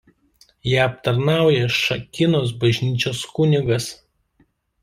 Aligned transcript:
Ją 0.69 0.79
aptarnauja 0.85 1.67
Šakynos 1.81 2.57
bažnyčios 2.65 3.23
kunigas. 3.37 3.91